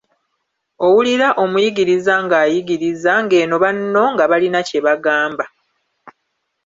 Owulira 0.85 1.27
omuyigiriza 1.43 2.13
ng'ayigiriza 2.23 3.13
eno 3.43 3.55
banno 3.63 4.03
nga 4.13 4.25
balina 4.31 4.59
kye 4.67 4.79
bagamba. 4.85 5.45